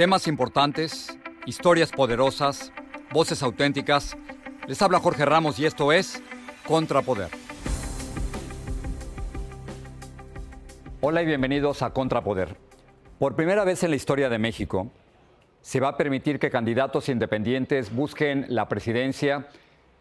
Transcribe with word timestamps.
Temas 0.00 0.28
importantes, 0.28 1.14
historias 1.44 1.92
poderosas, 1.92 2.72
voces 3.12 3.42
auténticas. 3.42 4.16
Les 4.66 4.80
habla 4.80 4.98
Jorge 4.98 5.26
Ramos 5.26 5.58
y 5.58 5.66
esto 5.66 5.92
es 5.92 6.22
Contrapoder. 6.66 7.28
Hola 11.02 11.20
y 11.20 11.26
bienvenidos 11.26 11.82
a 11.82 11.90
Contrapoder. 11.90 12.56
Por 13.18 13.36
primera 13.36 13.62
vez 13.64 13.82
en 13.82 13.90
la 13.90 13.96
historia 13.96 14.30
de 14.30 14.38
México, 14.38 14.90
se 15.60 15.80
va 15.80 15.88
a 15.88 15.96
permitir 15.98 16.38
que 16.38 16.48
candidatos 16.48 17.10
independientes 17.10 17.94
busquen 17.94 18.46
la 18.48 18.70
presidencia 18.70 19.48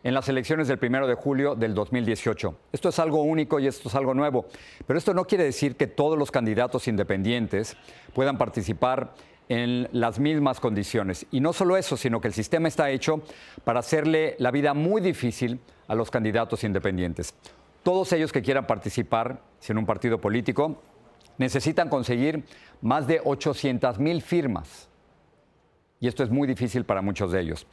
en 0.06 0.14
las 0.14 0.30
elecciones 0.30 0.70
del 0.70 0.80
primero 0.80 1.08
de 1.08 1.16
julio 1.16 1.56
del 1.56 1.76
2018. 1.76 2.58
Esto 2.72 2.88
es 2.88 3.00
algo 3.00 3.22
único 3.24 3.60
y 3.60 3.68
esto 3.68 3.90
es 3.90 3.96
algo 3.96 4.14
nuevo. 4.14 4.46
Pero 4.88 4.98
esto 4.98 5.14
no 5.14 5.26
quiere 5.26 5.44
decir 5.44 5.76
que 5.76 5.88
todos 5.88 6.18
los 6.18 6.32
candidatos 6.32 6.88
independientes 6.88 7.76
puedan 8.14 8.38
participar 8.38 9.14
en 9.50 9.90
las 9.92 10.20
mismas 10.20 10.60
condiciones. 10.60 11.26
Y 11.32 11.42
no 11.42 11.54
solo 11.54 11.76
eso, 11.76 11.98
sino 11.98 12.22
que 12.22 12.28
el 12.28 12.34
sistema 12.34 12.68
está 12.68 12.92
hecho 12.92 13.24
para 13.64 13.80
hacerle 13.80 14.36
la 14.38 14.52
vida 14.52 14.74
muy 14.76 15.02
difícil 15.02 15.60
a 15.88 15.96
los 15.96 16.12
candidatos 16.12 16.64
independientes. 16.64 17.34
Todos 17.82 18.14
ellos 18.14 18.32
que 18.32 18.44
quieran 18.44 18.68
participar 18.68 19.42
en 19.68 19.78
un 19.78 19.86
partido 19.86 20.22
político 20.22 20.82
necesitan 21.40 21.90
conseguir 21.90 22.46
más 22.82 23.08
de 23.08 23.22
800 23.24 23.98
mil 23.98 24.22
firmas. 24.22 24.88
Y 26.00 26.08
esto 26.08 26.24
es 26.24 26.30
muy 26.30 26.48
difícil 26.48 26.86
para 26.86 27.02
muchos 27.02 27.32
de 27.32 27.42
ellos. 27.42 27.66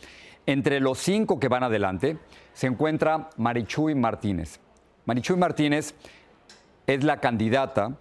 Entre 0.46 0.80
los 0.80 0.98
cinco 0.98 1.38
que 1.38 1.48
van 1.48 1.62
adelante 1.62 2.18
se 2.54 2.68
encuentra 2.68 3.28
Marichuy 3.36 3.94
Martínez. 3.94 4.60
Marichuy 5.04 5.36
Martínez 5.36 5.94
es 6.86 7.04
la 7.04 7.20
candidata 7.20 7.98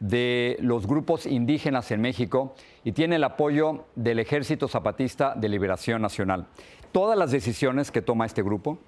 de 0.00 0.56
los 0.60 0.86
grupos 0.86 1.26
indígenas 1.26 1.90
en 1.90 2.00
México 2.00 2.54
y 2.84 2.92
tiene 2.92 3.16
el 3.16 3.24
apoyo 3.24 3.84
del 3.94 4.18
Ejército 4.18 4.68
Zapatista 4.68 5.34
de 5.34 5.48
Liberación 5.48 6.02
Nacional. 6.02 6.46
Todas 6.92 7.18
las 7.18 7.30
decisiones 7.30 7.90
que 7.90 8.02
toma 8.02 8.26
este 8.26 8.42
grupo, 8.42 8.78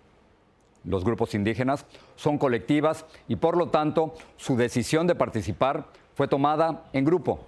los 0.84 1.04
grupos 1.04 1.34
indígenas, 1.34 1.86
son 2.16 2.38
colectivas 2.38 3.06
y 3.26 3.36
por 3.36 3.56
lo 3.56 3.68
tanto 3.68 4.14
su 4.36 4.56
decisión 4.56 5.06
de 5.06 5.14
participar 5.14 5.86
fue 6.14 6.28
tomada 6.28 6.84
en 6.92 7.04
grupo. 7.04 7.46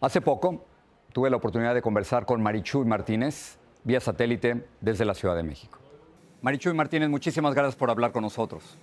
Hace 0.00 0.20
poco 0.20 0.64
tuve 1.12 1.30
la 1.30 1.36
oportunidad 1.36 1.74
de 1.74 1.82
conversar 1.82 2.24
con 2.26 2.42
Marichuy 2.42 2.84
Martínez 2.84 3.58
vía 3.84 4.00
satélite 4.00 4.66
desde 4.80 5.04
la 5.04 5.14
Ciudad 5.14 5.36
de 5.36 5.42
México. 5.42 5.78
Marichuy 6.42 6.74
Martínez, 6.74 7.08
muchísimas 7.08 7.54
gracias 7.54 7.76
por 7.76 7.90
hablar 7.90 8.12
con 8.12 8.22
nosotros. 8.22 8.78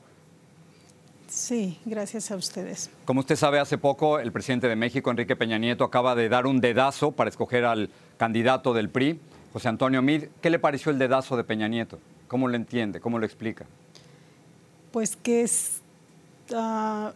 Sí, 1.27 1.77
gracias 1.85 2.31
a 2.31 2.35
ustedes. 2.35 2.89
Como 3.05 3.19
usted 3.19 3.35
sabe, 3.35 3.59
hace 3.59 3.77
poco 3.77 4.19
el 4.19 4.31
presidente 4.31 4.67
de 4.67 4.75
México, 4.75 5.11
Enrique 5.11 5.35
Peña 5.35 5.57
Nieto, 5.57 5.83
acaba 5.83 6.15
de 6.15 6.29
dar 6.29 6.47
un 6.47 6.61
dedazo 6.61 7.11
para 7.11 7.29
escoger 7.29 7.65
al 7.65 7.89
candidato 8.17 8.73
del 8.73 8.89
PRI, 8.89 9.19
José 9.51 9.67
Antonio 9.67 10.01
Mid. 10.01 10.25
¿Qué 10.41 10.49
le 10.49 10.59
pareció 10.59 10.91
el 10.91 10.99
dedazo 10.99 11.35
de 11.35 11.43
Peña 11.43 11.67
Nieto? 11.67 11.99
¿Cómo 12.27 12.47
lo 12.47 12.55
entiende? 12.55 13.01
¿Cómo 13.01 13.19
lo 13.19 13.25
explica? 13.25 13.65
Pues 14.91 15.17
que 15.17 15.41
es 15.41 15.81
uh, 16.51 17.09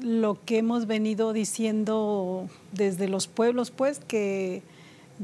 lo 0.00 0.38
que 0.44 0.58
hemos 0.58 0.86
venido 0.86 1.32
diciendo 1.32 2.48
desde 2.72 3.08
los 3.08 3.26
pueblos, 3.26 3.70
pues 3.72 3.98
que 3.98 4.62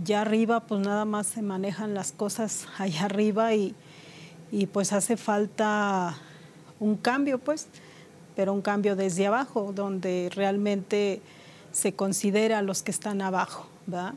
ya 0.05 0.22
arriba 0.22 0.61
pues 0.61 0.80
nada 0.80 1.05
más 1.05 1.28
se 1.28 1.42
manejan 1.42 1.94
las 1.94 2.12
cosas 2.12 2.66
allá 2.78 3.05
arriba 3.05 3.55
y, 3.55 3.74
y 4.50 4.66
pues 4.66 4.92
hace 4.92 5.16
falta 5.16 6.16
un 6.80 6.96
cambio, 6.96 7.39
pues 7.39 7.69
pero 8.39 8.53
un 8.53 8.62
cambio 8.62 8.94
desde 8.94 9.27
abajo, 9.27 9.72
donde 9.75 10.31
realmente 10.33 11.20
se 11.72 11.94
considera 11.94 12.61
a 12.61 12.62
los 12.62 12.84
que 12.84 12.92
están 12.92 13.20
abajo. 13.20 13.67
¿verdad? 13.84 14.14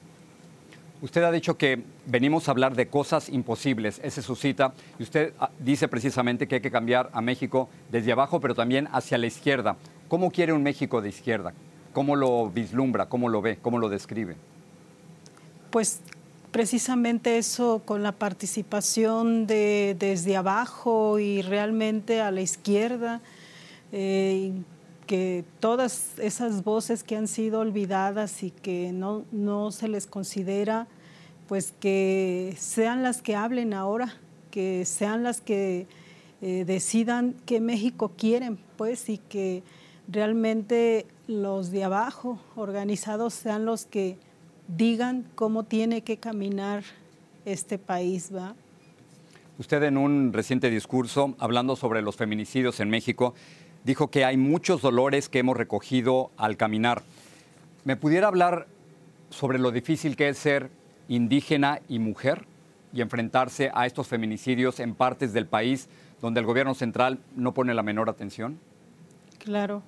Usted 1.02 1.23
ha 1.23 1.31
dicho 1.31 1.58
que 1.58 1.81
venimos 2.05 2.47
a 2.47 2.51
hablar 2.51 2.75
de 2.75 2.88
cosas 2.88 3.29
imposibles, 3.29 4.00
esa 4.03 4.19
es 4.19 4.25
su 4.28 4.35
cita, 4.35 4.73
y 5.00 5.01
usted 5.01 5.34
ah, 5.40 5.50
dice 5.57 5.88
precisamente 5.88 6.47
que 6.47 6.53
hay 6.53 6.62
que 6.62 6.69
cambiar 6.69 7.09
a 7.13 7.22
México 7.22 7.68
desde 7.91 8.12
abajo, 8.12 8.40
pero 8.40 8.53
también 8.53 8.88
hacia 8.91 9.18
la 9.18 9.25
izquierda. 9.25 9.75
¿Cómo 10.07 10.29
quiere 10.29 10.53
un 10.53 10.62
México 10.62 11.01
de 11.01 11.09
izquierda? 11.09 11.53
¿Cómo 11.91 12.16
lo 12.16 12.47
vislumbra? 12.51 13.07
¿Cómo 13.07 13.28
lo 13.28 13.41
ve? 13.41 13.57
¿Cómo 13.59 13.79
lo 13.79 13.90
describe? 13.90 14.35
Pues 15.72 16.00
precisamente 16.51 17.40
eso 17.40 17.81
con 17.85 18.03
la 18.03 18.12
participación 18.12 19.47
de, 19.47 19.95
desde 19.97 20.38
abajo 20.38 21.18
y 21.18 21.41
realmente 21.41 22.22
a 22.22 22.29
la 22.29 22.41
izquierda 22.41 23.19
eh, 23.91 24.53
que 25.07 25.44
todas 25.59 26.18
esas 26.19 26.63
voces 26.63 27.03
que 27.03 27.16
han 27.16 27.28
sido 27.28 27.59
olvidadas 27.59 28.44
y 28.44 28.52
que 28.52 28.91
no, 28.94 29.25
no 29.31 29.72
se 29.72 29.88
les 29.88 30.07
considera, 30.07 30.88
pues 31.47 31.74
que 31.79 32.56
sean 32.57 33.03
las 33.03 33.22
que 33.22 33.35
hablen 33.35 33.74
ahora, 33.74 34.16
que 34.51 34.85
sean 34.85 35.24
las 35.24 35.41
que 35.41 35.88
eh, 36.41 36.66
decidan 36.66 37.35
qué 37.46 37.59
México 37.59 38.13
quieren, 38.18 38.57
pues, 38.78 39.09
y 39.09 39.18
que 39.18 39.63
realmente 40.07 41.06
los 41.28 41.72
de 41.72 41.84
abajo, 41.84 42.40
organizados, 42.56 43.34
sean 43.34 43.66
los 43.66 43.85
que 43.85 44.18
digan 44.68 45.25
cómo 45.35 45.63
tiene 45.63 46.01
que 46.01 46.18
caminar 46.18 46.84
este 47.46 47.78
país, 47.78 48.31
¿va? 48.34 48.56
Usted 49.57 49.84
en 49.84 49.97
un 49.97 50.34
reciente 50.34 50.69
discurso, 50.69 51.35
hablando 51.38 51.75
sobre 51.75 52.01
los 52.01 52.16
feminicidios 52.16 52.80
en 52.80 52.90
México, 52.90 53.35
dijo 53.84 54.09
que 54.09 54.25
hay 54.25 54.38
muchos 54.38 54.81
dolores 54.81 55.30
que 55.30 55.40
hemos 55.40 55.58
recogido 55.58 56.31
al 56.38 56.58
caminar. 56.58 57.03
¿Me 57.84 57.96
pudiera 57.96 58.28
hablar 58.28 58.68
sobre 59.30 59.59
lo 59.59 59.72
difícil 59.72 60.16
que 60.16 60.30
es 60.30 60.38
ser 60.38 60.69
indígena 61.08 61.81
y 61.88 62.00
mujer 62.00 62.46
y 62.94 63.02
enfrentarse 63.02 63.72
a 63.74 63.86
estos 63.86 64.08
feminicidios 64.08 64.80
en 64.80 64.96
partes 64.96 65.34
del 65.34 65.47
país 65.47 65.88
donde 66.22 66.40
el 66.40 66.46
gobierno 66.46 66.75
central 66.75 67.19
no 67.36 67.53
pone 67.53 67.74
la 67.74 67.84
menor 67.84 68.09
atención? 68.09 68.59
Claro. 69.40 69.81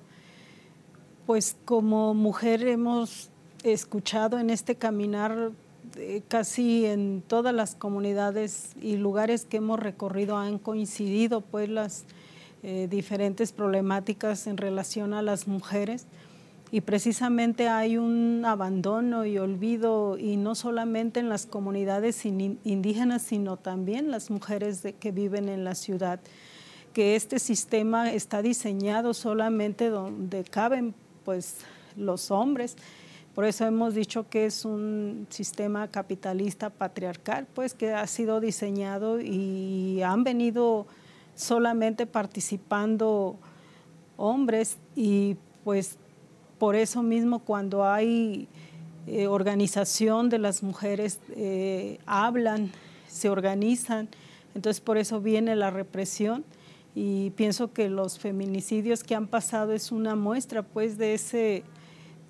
Pues 1.26 1.56
como 1.64 2.14
mujer 2.14 2.66
hemos 2.66 3.30
escuchado 3.62 4.38
en 4.38 4.50
este 4.50 4.74
caminar 4.74 5.52
eh, 5.96 6.22
casi 6.28 6.86
en 6.86 7.22
todas 7.26 7.54
las 7.54 7.76
comunidades 7.76 8.74
y 8.82 8.96
lugares 8.96 9.44
que 9.44 9.58
hemos 9.58 9.78
recorrido 9.78 10.36
han 10.36 10.58
coincidido 10.58 11.40
pues 11.40 11.68
las 11.68 12.04
eh, 12.66 12.88
diferentes 12.88 13.52
problemáticas 13.52 14.46
en 14.46 14.56
relación 14.56 15.12
a 15.12 15.20
las 15.20 15.46
mujeres. 15.46 16.06
Y 16.72 16.80
precisamente 16.80 17.68
hay 17.68 17.98
un 17.98 18.42
abandono 18.46 19.26
y 19.26 19.36
olvido 19.36 20.16
y 20.18 20.38
no 20.38 20.54
solamente 20.54 21.20
en 21.20 21.28
las 21.28 21.44
comunidades 21.44 22.24
indígenas 22.24 23.20
sino 23.20 23.58
también 23.58 24.10
las 24.10 24.30
mujeres 24.30 24.82
que 24.98 25.12
viven 25.12 25.50
en 25.50 25.62
la 25.62 25.74
ciudad 25.74 26.20
que 26.94 27.16
este 27.16 27.38
sistema 27.38 28.12
está 28.12 28.40
diseñado 28.40 29.12
solamente 29.12 29.90
donde 29.90 30.44
caben 30.44 30.94
pues 31.24 31.58
los 31.96 32.30
hombres. 32.30 32.76
Por 33.34 33.44
eso 33.44 33.66
hemos 33.66 33.94
dicho 33.94 34.28
que 34.30 34.46
es 34.46 34.64
un 34.64 35.26
sistema 35.28 35.88
capitalista 35.88 36.70
patriarcal 36.70 37.46
pues 37.52 37.74
que 37.74 37.92
ha 37.92 38.06
sido 38.06 38.40
diseñado 38.40 39.20
y 39.20 40.00
han 40.02 40.24
venido 40.24 40.86
solamente 41.34 42.06
participando 42.06 43.36
hombres 44.16 44.78
y 44.94 45.36
pues 45.64 45.98
por 46.58 46.76
eso 46.76 47.02
mismo 47.02 47.40
cuando 47.40 47.84
hay 47.84 48.48
eh, 49.06 49.26
organización 49.26 50.30
de 50.30 50.38
las 50.38 50.62
mujeres 50.62 51.20
eh, 51.36 51.98
hablan, 52.06 52.70
se 53.08 53.28
organizan, 53.28 54.08
entonces 54.54 54.80
por 54.80 54.96
eso 54.96 55.20
viene 55.20 55.56
la 55.56 55.70
represión 55.70 56.44
y 56.94 57.30
pienso 57.30 57.72
que 57.72 57.88
los 57.88 58.18
feminicidios 58.18 59.02
que 59.02 59.14
han 59.14 59.26
pasado 59.26 59.72
es 59.72 59.90
una 59.90 60.14
muestra 60.14 60.62
pues 60.62 60.96
de 60.96 61.14
ese 61.14 61.64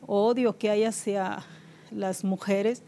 odio 0.06 0.56
que 0.56 0.70
hay 0.70 0.84
hacia 0.84 1.44
las 1.90 2.24
mujeres 2.24 2.82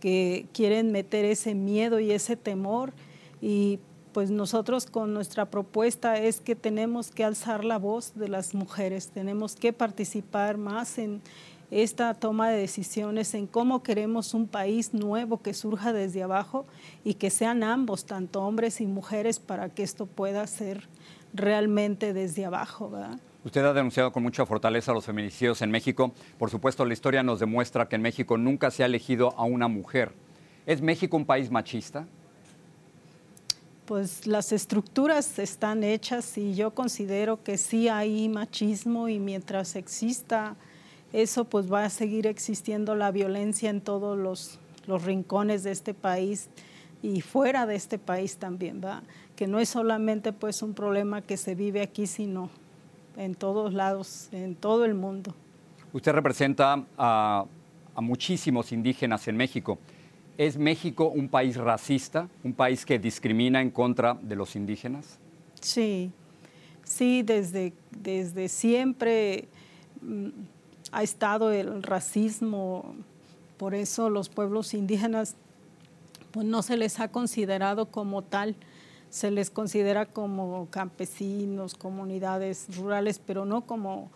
que 0.00 0.46
quieren 0.52 0.92
meter 0.92 1.24
ese 1.24 1.54
miedo 1.54 1.98
y 1.98 2.12
ese 2.12 2.36
temor 2.36 2.92
y 3.40 3.78
pues 4.14 4.30
nosotros 4.30 4.86
con 4.86 5.12
nuestra 5.12 5.46
propuesta 5.46 6.16
es 6.16 6.40
que 6.40 6.54
tenemos 6.54 7.10
que 7.10 7.24
alzar 7.24 7.64
la 7.64 7.78
voz 7.78 8.14
de 8.14 8.28
las 8.28 8.54
mujeres, 8.54 9.08
tenemos 9.08 9.56
que 9.56 9.72
participar 9.72 10.56
más 10.56 10.98
en 10.98 11.20
esta 11.72 12.14
toma 12.14 12.48
de 12.48 12.58
decisiones, 12.58 13.34
en 13.34 13.48
cómo 13.48 13.82
queremos 13.82 14.32
un 14.32 14.46
país 14.46 14.94
nuevo 14.94 15.42
que 15.42 15.52
surja 15.52 15.92
desde 15.92 16.22
abajo 16.22 16.64
y 17.02 17.14
que 17.14 17.28
sean 17.28 17.64
ambos, 17.64 18.04
tanto 18.04 18.40
hombres 18.42 18.80
y 18.80 18.86
mujeres, 18.86 19.40
para 19.40 19.68
que 19.68 19.82
esto 19.82 20.06
pueda 20.06 20.46
ser 20.46 20.88
realmente 21.32 22.12
desde 22.12 22.44
abajo. 22.44 22.92
Usted 23.44 23.64
ha 23.64 23.72
denunciado 23.72 24.12
con 24.12 24.22
mucha 24.22 24.46
fortaleza 24.46 24.92
los 24.92 25.06
feminicidios 25.06 25.60
en 25.60 25.72
México. 25.72 26.12
Por 26.38 26.50
supuesto, 26.50 26.84
la 26.84 26.92
historia 26.92 27.24
nos 27.24 27.40
demuestra 27.40 27.88
que 27.88 27.96
en 27.96 28.02
México 28.02 28.38
nunca 28.38 28.70
se 28.70 28.84
ha 28.84 28.86
elegido 28.86 29.34
a 29.36 29.42
una 29.42 29.66
mujer. 29.66 30.12
¿Es 30.66 30.80
México 30.80 31.16
un 31.16 31.26
país 31.26 31.50
machista? 31.50 32.06
Pues 33.86 34.26
las 34.26 34.52
estructuras 34.52 35.38
están 35.38 35.84
hechas 35.84 36.38
y 36.38 36.54
yo 36.54 36.72
considero 36.72 37.42
que 37.42 37.58
sí 37.58 37.88
hay 37.88 38.28
machismo 38.28 39.08
y 39.08 39.18
mientras 39.18 39.76
exista 39.76 40.56
eso, 41.12 41.44
pues 41.44 41.72
va 41.72 41.84
a 41.84 41.90
seguir 41.90 42.26
existiendo 42.26 42.94
la 42.94 43.10
violencia 43.10 43.70
en 43.70 43.80
todos 43.80 44.18
los 44.18 44.58
los 44.86 45.04
rincones 45.04 45.62
de 45.62 45.72
este 45.72 45.94
país 45.94 46.48
y 47.02 47.20
fuera 47.20 47.66
de 47.66 47.74
este 47.74 47.98
país 47.98 48.36
también, 48.36 48.80
¿va? 48.84 49.02
Que 49.36 49.46
no 49.46 49.58
es 49.58 49.68
solamente 49.68 50.32
pues 50.32 50.62
un 50.62 50.74
problema 50.74 51.22
que 51.22 51.36
se 51.36 51.54
vive 51.54 51.82
aquí, 51.82 52.06
sino 52.06 52.50
en 53.16 53.34
todos 53.34 53.74
lados, 53.74 54.28
en 54.32 54.54
todo 54.54 54.84
el 54.84 54.94
mundo. 54.94 55.34
Usted 55.92 56.12
representa 56.12 56.84
a, 56.96 57.44
a 57.94 58.00
muchísimos 58.00 58.72
indígenas 58.72 59.28
en 59.28 59.36
México. 59.36 59.78
¿Es 60.36 60.56
México 60.56 61.08
un 61.08 61.28
país 61.28 61.56
racista, 61.56 62.28
un 62.42 62.54
país 62.54 62.84
que 62.84 62.98
discrimina 62.98 63.60
en 63.60 63.70
contra 63.70 64.14
de 64.14 64.34
los 64.34 64.56
indígenas? 64.56 65.18
Sí, 65.60 66.10
sí, 66.82 67.22
desde, 67.22 67.72
desde 67.90 68.48
siempre 68.48 69.46
mm, 70.02 70.28
ha 70.90 71.02
estado 71.04 71.52
el 71.52 71.82
racismo, 71.82 72.94
por 73.56 73.74
eso 73.74 74.10
los 74.10 74.28
pueblos 74.28 74.74
indígenas 74.74 75.36
pues 76.32 76.46
no 76.46 76.62
se 76.62 76.76
les 76.76 76.98
ha 76.98 77.06
considerado 77.08 77.86
como 77.86 78.22
tal, 78.22 78.56
se 79.10 79.30
les 79.30 79.50
considera 79.50 80.04
como 80.04 80.66
campesinos, 80.68 81.74
comunidades 81.76 82.66
rurales, 82.76 83.20
pero 83.24 83.44
no 83.44 83.60
como 83.60 84.10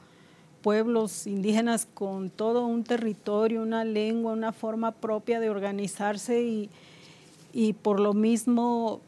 pueblos 0.62 1.26
indígenas 1.26 1.86
con 1.92 2.30
todo 2.30 2.66
un 2.66 2.84
territorio, 2.84 3.62
una 3.62 3.84
lengua, 3.84 4.32
una 4.32 4.52
forma 4.52 4.92
propia 4.92 5.40
de 5.40 5.50
organizarse 5.50 6.42
y, 6.42 6.70
y 7.52 7.72
por 7.72 8.00
lo 8.00 8.14
mismo, 8.14 9.00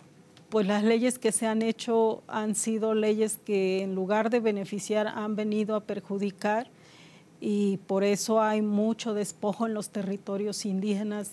pues 0.49 0.67
las 0.67 0.85
leyes 0.85 1.19
que 1.19 1.33
se 1.33 1.47
han 1.47 1.63
hecho 1.63 2.23
han 2.29 2.55
sido 2.55 2.95
leyes 2.95 3.39
que 3.45 3.83
en 3.83 3.95
lugar 3.95 4.31
de 4.31 4.41
beneficiar 4.41 5.09
han 5.09 5.37
venido 5.37 5.75
a 5.77 5.81
perjudicar 5.81 6.69
y 7.41 7.79
por 7.87 8.05
eso 8.05 8.41
hay 8.41 8.63
mucho 8.63 9.15
despojo 9.15 9.67
en 9.67 9.75
los 9.75 9.91
territorios 9.91 10.67
indígenas 10.67 11.33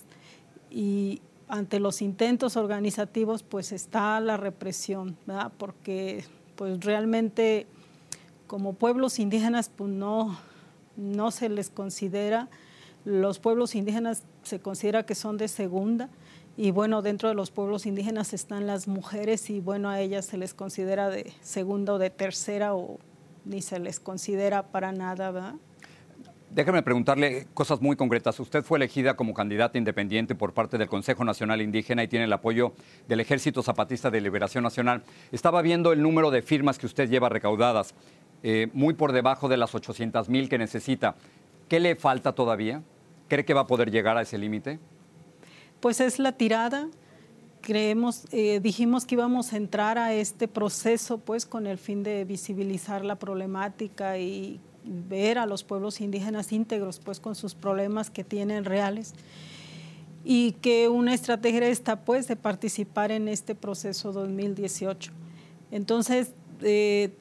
y, 0.70 1.22
ante 1.48 1.80
los 1.80 2.02
intentos 2.02 2.58
organizativos 2.58 3.44
pues 3.44 3.72
está 3.72 4.20
la 4.20 4.38
represión, 4.38 5.18
¿verdad? 5.26 5.52
porque 5.58 6.26
pues 6.56 6.84
realmente 6.84 7.68
como 8.48 8.74
pueblos 8.74 9.20
indígenas 9.20 9.70
pues 9.70 9.92
no, 9.92 10.38
no 10.96 11.32
se 11.32 11.50
les 11.50 11.70
considera, 11.70 12.48
los 13.06 13.40
pueblos 13.40 13.76
indígenas 13.76 14.24
se 14.44 14.60
considera 14.60 15.06
que 15.06 15.16
son 15.16 15.38
de 15.38 15.48
segunda 15.48 16.10
y 16.56 16.72
bueno, 16.72 17.04
dentro 17.04 17.30
de 17.30 17.36
los 17.36 17.52
pueblos 17.52 17.86
indígenas 17.86 18.34
están 18.34 18.66
las 18.66 18.88
mujeres 18.88 19.50
y 19.50 19.60
bueno, 19.60 19.90
a 19.90 20.02
ellas 20.02 20.26
se 20.26 20.38
les 20.38 20.54
considera 20.54 21.10
de 21.10 21.32
segunda 21.42 21.94
o 21.94 21.98
de 22.00 22.10
tercera 22.10 22.74
o 22.74 23.00
ni 23.46 23.62
se 23.62 23.80
les 23.80 24.00
considera 24.00 24.64
para 24.64 24.92
nada, 24.92 25.32
¿verdad? 25.32 25.56
Déjame 26.50 26.82
preguntarle 26.82 27.46
cosas 27.54 27.82
muy 27.82 27.98
concretas. 27.98 28.40
Usted 28.40 28.64
fue 28.64 28.78
elegida 28.78 29.16
como 29.16 29.34
candidata 29.34 29.78
independiente 29.78 30.34
por 30.34 30.54
parte 30.54 30.78
del 30.78 30.88
Consejo 30.88 31.26
Nacional 31.26 31.62
Indígena 31.62 32.04
y 32.04 32.08
tiene 32.08 32.26
el 32.26 32.32
apoyo 32.34 32.72
del 33.08 33.20
Ejército 33.20 33.62
Zapatista 33.62 34.10
de 34.10 34.22
Liberación 34.22 34.64
Nacional. 34.64 35.04
Estaba 35.34 35.62
viendo 35.62 35.92
el 35.92 36.02
número 36.02 36.32
de 36.32 36.42
firmas 36.42 36.80
que 36.80 36.86
usted 36.86 37.10
lleva 37.10 37.28
recaudadas, 37.28 37.94
eh, 38.44 38.68
muy 38.74 38.94
por 38.94 39.12
debajo 39.12 39.50
de 39.50 39.58
las 39.58 39.74
800 39.74 40.30
mil 40.30 40.50
que 40.50 40.58
necesita. 40.58 41.16
¿Qué 41.68 41.80
le 41.80 41.96
falta 41.96 42.34
todavía? 42.34 42.82
¿Cree 43.28 43.46
que 43.46 43.54
va 43.54 43.62
a 43.62 43.68
poder 43.68 43.92
llegar 43.92 44.18
a 44.18 44.22
ese 44.22 44.38
límite? 44.38 44.80
Pues 45.80 46.00
es 46.00 46.20
la 46.20 46.32
tirada. 46.32 46.88
Creemos, 47.62 48.26
eh, 48.32 48.60
dijimos 48.62 49.06
que 49.06 49.16
íbamos 49.16 49.52
a 49.52 49.58
entrar 49.58 49.98
a 49.98 50.14
este 50.14 50.48
proceso 50.48 51.18
pues 51.18 51.46
con 51.46 51.68
el 51.68 51.78
fin 51.78 52.04
de 52.04 52.24
visibilizar 52.24 53.04
la 53.04 53.16
problemática 53.16 54.18
y 54.18 54.60
ver 54.84 55.38
a 55.38 55.46
los 55.46 55.64
pueblos 55.64 56.00
indígenas 56.00 56.52
íntegros, 56.54 57.00
pues 57.00 57.20
con 57.20 57.36
sus 57.36 57.56
problemas 57.56 58.10
que 58.10 58.24
tienen 58.24 58.64
reales 58.64 59.14
y 60.30 60.54
que 60.54 60.90
una 60.90 61.14
estrategia 61.14 61.68
está 61.68 62.02
pues 62.02 62.28
de 62.28 62.36
participar 62.36 63.12
en 63.12 63.28
este 63.28 63.56
proceso 63.56 64.12
2018. 64.12 65.12
Entonces, 65.72 66.34
eh, 66.62 67.14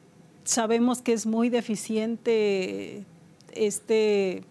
sabemos 0.46 1.02
que 1.02 1.12
es 1.12 1.26
muy 1.26 1.50
deficiente 1.50 3.04
este 3.52 4.44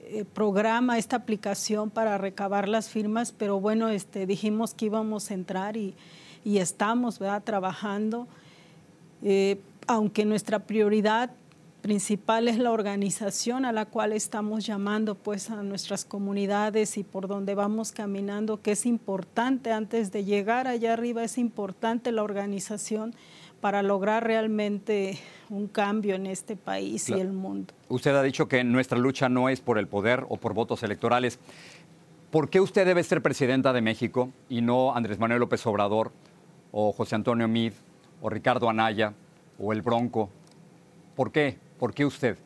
eh, 0.00 0.24
programa, 0.34 0.98
esta 0.98 1.16
aplicación 1.16 1.90
para 1.90 2.18
recabar 2.18 2.68
las 2.68 2.88
firmas, 2.88 3.32
pero 3.32 3.60
bueno, 3.60 3.88
este, 3.88 4.26
dijimos 4.26 4.74
que 4.74 4.86
íbamos 4.86 5.30
a 5.30 5.34
entrar 5.34 5.76
y, 5.76 5.94
estamos 6.44 7.20
trabajando, 7.44 8.26
eh, 9.22 9.60
aunque 9.86 10.24
nuestra 10.24 10.60
prioridad 10.60 11.30
principal 11.80 12.48
es 12.48 12.58
la 12.58 12.70
organización 12.70 13.64
a 13.64 13.72
la 13.72 13.86
cual 13.86 14.12
estamos 14.12 14.66
llamando 14.66 15.14
pues 15.14 15.50
a 15.50 15.62
nuestras 15.62 16.04
comunidades 16.04 16.98
y 16.98 17.04
por 17.04 17.28
donde 17.28 17.54
vamos 17.54 17.92
caminando, 17.92 18.60
que 18.60 18.72
es 18.72 18.86
importante 18.86 19.72
antes 19.72 20.12
de 20.12 20.24
llegar 20.24 20.66
allá 20.66 20.92
arriba, 20.92 21.24
es 21.24 21.38
importante 21.38 22.12
la 22.12 22.22
organización 22.22 23.14
para 23.60 23.82
lograr 23.82 24.24
realmente 24.24 25.18
un 25.48 25.66
cambio 25.66 26.14
en 26.14 26.26
este 26.26 26.56
país 26.56 27.08
y 27.08 27.14
el 27.14 27.32
mundo. 27.32 27.74
Usted 27.88 28.14
ha 28.14 28.22
dicho 28.22 28.48
que 28.48 28.62
nuestra 28.64 28.98
lucha 28.98 29.28
no 29.28 29.48
es 29.48 29.60
por 29.60 29.78
el 29.78 29.88
poder 29.88 30.26
o 30.28 30.36
por 30.36 30.54
votos 30.54 30.82
electorales. 30.82 31.38
¿Por 32.30 32.50
qué 32.50 32.60
usted 32.60 32.86
debe 32.86 33.02
ser 33.02 33.22
presidenta 33.22 33.72
de 33.72 33.80
México 33.80 34.30
y 34.48 34.60
no 34.60 34.94
Andrés 34.94 35.18
Manuel 35.18 35.40
López 35.40 35.66
Obrador 35.66 36.12
o 36.70 36.92
José 36.92 37.14
Antonio 37.14 37.48
Mid 37.48 37.72
o 38.20 38.28
Ricardo 38.28 38.68
Anaya 38.68 39.14
o 39.58 39.72
el 39.72 39.82
Bronco? 39.82 40.30
¿Por 41.16 41.32
qué? 41.32 41.58
¿Por 41.78 41.94
qué 41.94 42.04
usted? 42.04 42.36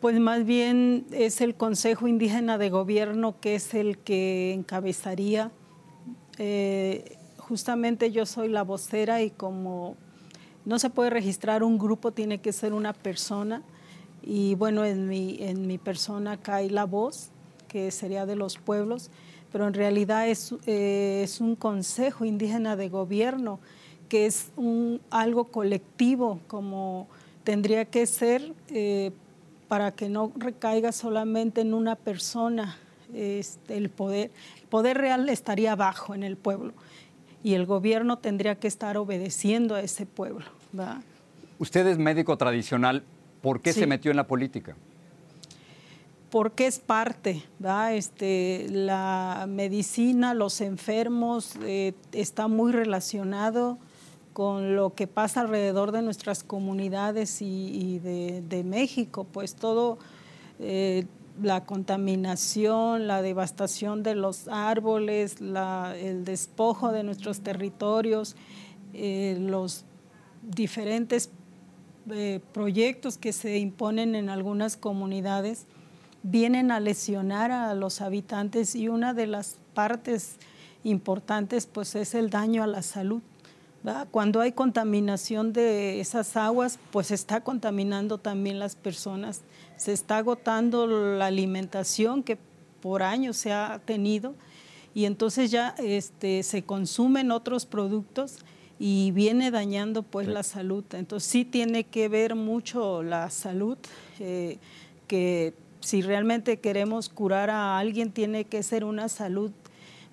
Pues 0.00 0.18
más 0.18 0.44
bien 0.44 1.06
es 1.12 1.40
el 1.40 1.54
Consejo 1.54 2.06
Indígena 2.06 2.56
de 2.56 2.70
Gobierno 2.70 3.40
que 3.40 3.56
es 3.56 3.74
el 3.74 3.98
que 3.98 4.52
encabezaría. 4.52 5.50
Eh, 6.38 7.18
justamente 7.38 8.12
yo 8.12 8.24
soy 8.26 8.48
la 8.48 8.62
vocera 8.62 9.22
y 9.22 9.30
como 9.30 9.96
no 10.64 10.78
se 10.78 10.88
puede 10.88 11.10
registrar 11.10 11.62
un 11.62 11.78
grupo, 11.78 12.12
tiene 12.12 12.38
que 12.38 12.52
ser 12.52 12.72
una 12.72 12.92
persona. 12.92 13.62
Y 14.22 14.54
bueno, 14.54 14.84
en 14.84 15.08
mi, 15.08 15.38
en 15.40 15.66
mi 15.66 15.78
persona 15.78 16.36
cae 16.36 16.70
la 16.70 16.84
voz, 16.84 17.30
que 17.68 17.90
sería 17.90 18.24
de 18.26 18.36
los 18.36 18.58
pueblos, 18.58 19.10
pero 19.50 19.66
en 19.66 19.74
realidad 19.74 20.28
es, 20.28 20.54
eh, 20.66 21.22
es 21.24 21.40
un 21.40 21.56
Consejo 21.56 22.24
Indígena 22.24 22.76
de 22.76 22.88
Gobierno 22.88 23.58
que 24.10 24.26
es 24.26 24.50
un, 24.56 25.00
algo 25.08 25.44
colectivo, 25.44 26.40
como 26.48 27.08
tendría 27.44 27.84
que 27.86 28.04
ser 28.06 28.52
eh, 28.68 29.12
para 29.68 29.92
que 29.92 30.08
no 30.08 30.32
recaiga 30.36 30.90
solamente 30.90 31.60
en 31.60 31.72
una 31.72 31.94
persona 31.94 32.76
este, 33.14 33.76
el 33.76 33.88
poder. 33.88 34.32
El 34.60 34.66
poder 34.68 34.98
real 34.98 35.28
estaría 35.28 35.72
abajo 35.72 36.14
en 36.14 36.24
el 36.24 36.36
pueblo 36.36 36.72
y 37.44 37.54
el 37.54 37.66
gobierno 37.66 38.18
tendría 38.18 38.56
que 38.56 38.66
estar 38.66 38.98
obedeciendo 38.98 39.76
a 39.76 39.80
ese 39.80 40.06
pueblo. 40.06 40.44
Usted 41.60 41.86
es 41.86 41.96
médico 41.96 42.36
tradicional, 42.36 43.04
¿por 43.40 43.60
qué 43.60 43.72
se 43.72 43.86
metió 43.86 44.10
en 44.10 44.16
la 44.16 44.26
política? 44.26 44.76
porque 46.30 46.68
es 46.68 46.78
parte, 46.78 47.42
Este, 47.90 48.68
la 48.70 49.46
medicina, 49.48 50.32
los 50.32 50.60
enfermos, 50.60 51.56
eh, 51.64 51.92
está 52.12 52.46
muy 52.46 52.70
relacionado 52.70 53.78
con 54.32 54.76
lo 54.76 54.94
que 54.94 55.06
pasa 55.06 55.40
alrededor 55.40 55.92
de 55.92 56.02
nuestras 56.02 56.44
comunidades 56.44 57.42
y, 57.42 57.98
de, 57.98 58.62
México, 58.64 59.26
pues 59.30 59.54
todo, 59.54 59.98
eh, 60.58 61.06
la 61.42 61.64
contaminación, 61.64 63.06
la 63.06 63.22
devastación 63.22 64.02
de 64.02 64.14
los 64.14 64.48
árboles, 64.48 65.36
el 65.40 66.24
despojo 66.24 66.92
de 66.92 67.02
nuestros 67.02 67.40
territorios, 67.40 68.36
eh, 68.92 69.36
los 69.40 69.84
diferentes 70.42 71.30
eh, 72.10 72.40
proyectos 72.52 73.18
que 73.18 73.32
se 73.32 73.58
imponen 73.58 74.14
en 74.14 74.30
algunas 74.30 74.76
comunidades 74.76 75.66
vienen 76.22 76.70
a 76.70 76.80
lesionar 76.80 77.50
a 77.50 77.74
los 77.74 78.00
habitantes 78.00 78.74
y 78.74 78.88
una 78.88 79.14
de 79.14 79.26
las 79.26 79.58
partes 79.74 80.36
importantes 80.82 81.66
pues 81.66 81.94
es 81.94 82.14
el 82.14 82.30
daño 82.30 82.62
a 82.62 82.66
la 82.66 82.82
salud. 82.82 83.22
Cuando 84.10 84.40
hay 84.40 84.52
contaminación 84.52 85.54
de 85.54 86.00
esas 86.00 86.36
aguas, 86.36 86.78
pues 86.90 87.10
está 87.10 87.40
contaminando 87.40 88.18
también 88.18 88.58
las 88.58 88.76
personas, 88.76 89.40
se 89.78 89.92
está 89.94 90.18
agotando 90.18 90.86
la 90.86 91.26
alimentación 91.26 92.22
que 92.22 92.36
por 92.82 93.02
años 93.02 93.38
se 93.38 93.52
ha 93.52 93.80
tenido. 93.84 94.34
Y 94.92 95.06
entonces 95.06 95.50
ya 95.50 95.74
este, 95.78 96.42
se 96.42 96.62
consumen 96.62 97.30
otros 97.30 97.64
productos 97.64 98.38
y 98.78 99.12
viene 99.12 99.50
dañando 99.50 100.02
pues 100.02 100.28
la 100.28 100.42
salud. 100.42 100.84
Entonces 100.92 101.30
sí 101.30 101.44
tiene 101.46 101.84
que 101.84 102.08
ver 102.08 102.34
mucho 102.34 103.02
la 103.02 103.30
salud, 103.30 103.78
eh, 104.18 104.58
que 105.06 105.54
si 105.80 106.02
realmente 106.02 106.58
queremos 106.58 107.08
curar 107.08 107.48
a 107.48 107.78
alguien 107.78 108.12
tiene 108.12 108.44
que 108.44 108.62
ser 108.62 108.84
una 108.84 109.08
salud 109.08 109.52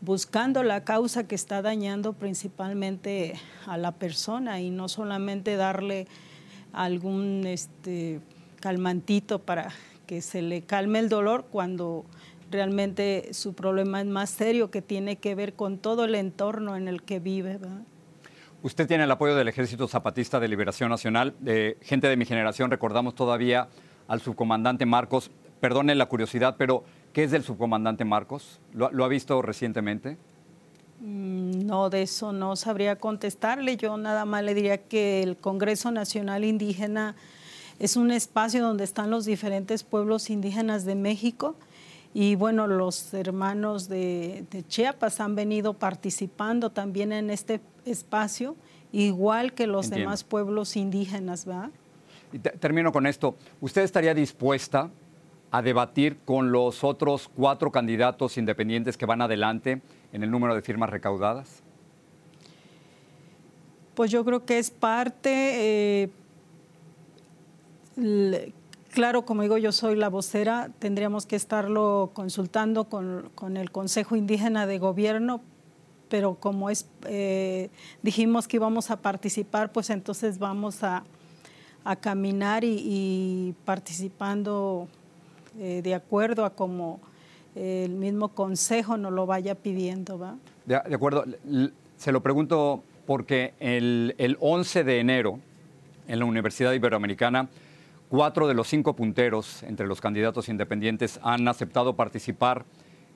buscando 0.02 0.64
la 0.64 0.84
causa 0.84 1.28
que 1.28 1.36
está 1.36 1.62
dañando 1.62 2.14
principalmente 2.14 3.36
a 3.66 3.78
la 3.78 3.92
persona 3.92 4.62
y 4.62 4.70
no 4.70 4.88
solamente 4.88 5.56
darle 5.56 6.08
algún 6.74 7.44
este, 7.46 8.22
calmantito 8.60 9.40
para 9.40 9.70
que 10.06 10.22
se 10.22 10.42
le 10.42 10.62
calme 10.62 11.00
el 11.00 11.10
dolor 11.10 11.46
cuando 11.52 12.06
realmente 12.52 13.34
su 13.34 13.54
problema 13.54 14.00
es 14.02 14.08
más 14.08 14.30
serio 14.30 14.72
que 14.72 14.82
tiene 14.82 15.18
que 15.18 15.36
ver 15.36 15.54
con 15.54 15.78
todo 15.78 16.06
el 16.06 16.16
entorno 16.16 16.78
en 16.78 16.88
el 16.88 17.04
que 17.04 17.20
vive. 17.20 17.60
Usted 18.64 18.88
tiene 18.88 19.04
el 19.04 19.12
apoyo 19.12 19.36
del 19.36 19.48
Ejército 19.48 19.88
Zapatista 19.88 20.40
de 20.40 20.48
Liberación 20.48 20.90
Nacional. 20.90 21.36
De 21.40 21.78
gente 21.82 22.08
de 22.08 22.18
mi 22.18 22.26
generación 22.26 22.72
recordamos 22.72 23.16
todavía 23.16 23.68
al 24.08 24.22
subcomandante 24.22 24.86
Marcos. 24.86 25.30
Perdone 25.60 25.94
la 25.96 26.08
curiosidad, 26.08 26.56
pero 26.58 26.84
¿qué 27.18 27.24
es 27.24 27.32
del 27.32 27.42
subcomandante 27.42 28.06
Marcos? 28.06 28.60
¿Lo, 28.76 29.04
ha 29.04 29.08
visto 29.08 29.42
recientemente? 29.42 30.18
Mm, 31.00 31.66
no, 31.66 31.90
de 31.90 32.04
eso 32.04 32.32
no 32.32 32.56
sabría 32.56 32.98
contestarle. 32.98 33.76
Yo 33.76 33.98
nada 33.98 34.24
más 34.26 34.44
le 34.44 34.54
diría 34.54 34.84
que 34.84 35.24
el 35.24 35.36
Congreso 35.36 35.90
Nacional 35.90 36.46
Indígena 36.46 37.16
es 37.80 37.98
un 37.98 38.12
espacio 38.12 38.62
donde 38.62 38.84
están 38.84 39.10
los 39.10 39.26
diferentes 39.26 39.84
pueblos 39.84 40.30
indígenas 40.30 40.86
de 40.86 40.94
México 40.94 41.56
y 42.14 42.36
bueno, 42.36 42.68
los 42.68 43.12
hermanos 43.16 43.90
de, 43.90 44.46
Chiapas 44.68 45.20
han 45.20 45.34
venido 45.34 45.74
participando 45.74 46.70
también 46.70 47.12
en 47.12 47.32
este 47.32 47.62
espacio, 47.86 48.56
igual 48.92 49.54
que 49.54 49.66
los 49.66 49.90
demás 49.90 50.24
pueblos 50.24 50.76
indígenas, 50.76 51.46
¿verdad? 51.48 51.72
Y 52.32 52.38
termino 52.38 52.92
con 52.92 53.08
esto. 53.08 53.36
¿Usted 53.60 53.82
estaría 53.82 54.14
dispuesta 54.14 54.92
a 55.52 55.62
debatir 55.62 56.18
con 56.26 56.52
los 56.52 56.84
otros 56.84 57.30
cuatro 57.34 57.72
candidatos 57.72 58.38
independientes 58.38 58.98
que 58.98 59.06
van 59.06 59.22
adelante 59.22 59.82
en 60.12 60.24
el 60.24 60.32
número 60.32 60.56
de 60.56 60.62
firmas 60.62 60.90
recaudadas? 60.90 61.64
Pues 63.96 64.12
yo 64.12 64.24
creo 64.24 64.46
que 64.46 64.60
es 64.60 64.70
parte, 64.70 66.10
eh, 67.96 68.52
claro, 68.92 69.26
como 69.26 69.42
digo, 69.42 69.58
yo 69.58 69.72
soy 69.72 69.96
la 69.96 70.10
vocera, 70.10 70.70
tendríamos 70.78 71.26
que 71.26 71.36
estarlo 71.36 72.12
consultando 72.14 72.84
con, 72.84 73.58
el 73.58 73.72
Consejo 73.72 74.16
Indígena 74.16 74.68
de 74.68 74.78
Gobierno, 74.78 75.42
pero 76.10 76.36
como 76.36 76.70
es, 76.70 76.88
eh, 77.08 77.72
dijimos 78.04 78.48
que 78.48 78.58
íbamos 78.58 78.92
a 78.92 78.98
participar, 78.98 79.72
pues 79.72 79.90
entonces 79.90 80.38
vamos 80.38 80.84
a, 80.84 81.04
caminar 82.02 82.66
y, 82.66 83.56
participando 83.64 84.90
eh, 85.60 85.82
de 85.84 85.96
acuerdo 85.96 86.46
a 86.46 86.52
como 86.52 87.00
el 87.56 87.92
mismo 87.92 88.30
Consejo 88.30 88.98
nos 88.98 89.12
lo 89.12 89.26
vaya 89.26 89.56
pidiendo. 89.56 90.20
¿va? 90.20 90.36
De, 90.66 90.76
acuerdo, 90.76 91.26
se 91.98 92.12
lo 92.12 92.22
pregunto 92.22 92.84
porque 93.06 93.54
el, 93.60 94.16
el 94.18 94.38
11 94.40 94.84
de 94.84 95.00
enero 95.00 95.40
en 96.08 96.20
la 96.20 96.26
Universidad 96.26 96.74
Iberoamericana 96.74 97.50
Cuatro 98.10 98.48
de 98.48 98.54
los 98.54 98.70
cinco 98.70 98.96
punteros 98.96 99.64
entre 99.64 99.86
los 99.86 100.00
candidatos 100.00 100.48
independientes 100.48 101.20
han 101.24 101.46
aceptado 101.50 101.98
participar 101.98 102.64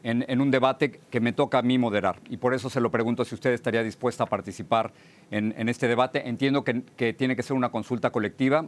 en, 0.03 0.41
un 0.41 0.51
debate 0.51 0.91
que 1.09 1.19
me 1.19 1.33
toca 1.33 1.59
a 1.59 1.61
mí 1.61 1.77
moderar. 1.77 2.19
Y 2.29 2.37
por 2.37 2.53
eso 2.53 2.69
se 2.69 2.81
lo 2.81 2.91
pregunto 2.91 3.25
si 3.25 3.35
usted 3.35 3.51
estaría 3.51 3.83
dispuesta 3.83 4.23
a 4.23 4.27
participar 4.27 4.93
en, 5.29 5.69
este 5.69 5.87
debate. 5.87 6.27
Entiendo 6.27 6.63
que, 6.63 7.13
tiene 7.13 7.35
que 7.35 7.43
ser 7.43 7.55
una 7.55 7.69
consulta 7.69 8.09
colectiva 8.09 8.67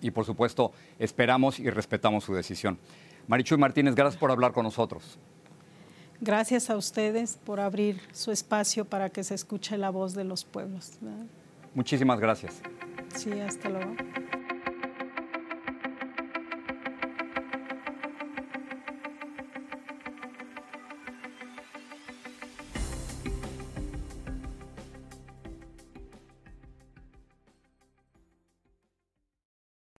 y, 0.00 0.10
por 0.10 0.24
supuesto, 0.24 0.72
esperamos 0.98 1.58
y 1.58 1.70
respetamos 1.70 2.24
su 2.24 2.34
decisión. 2.34 2.78
Marichuy 3.26 3.58
Martínez, 3.58 3.94
gracias 3.94 4.18
por 4.18 4.30
hablar 4.30 4.52
con 4.52 4.64
nosotros. 4.64 5.18
Gracias 6.20 6.68
a 6.70 6.76
ustedes 6.76 7.38
por 7.44 7.60
abrir 7.60 8.00
su 8.12 8.32
espacio 8.32 8.84
para 8.84 9.10
que 9.10 9.22
se 9.22 9.34
escuche 9.34 9.78
la 9.78 9.90
voz 9.90 10.14
de 10.14 10.24
los 10.24 10.44
pueblos. 10.44 10.98
Muchísimas 11.74 12.18
gracias. 12.18 12.60
Sí, 13.14 13.30
hasta 13.40 13.68
luego. 13.68 13.94